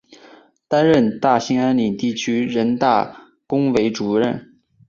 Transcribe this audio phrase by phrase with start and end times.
[0.67, 4.51] 担任大兴安岭地区人大工委主任。